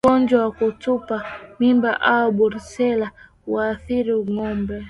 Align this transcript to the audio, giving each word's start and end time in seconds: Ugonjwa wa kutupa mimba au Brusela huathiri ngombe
Ugonjwa 0.05 0.39
wa 0.45 0.51
kutupa 0.51 1.25
mimba 1.59 2.01
au 2.01 2.31
Brusela 2.31 3.11
huathiri 3.45 4.13
ngombe 4.29 4.75